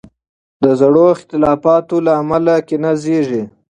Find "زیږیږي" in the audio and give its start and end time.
3.01-3.43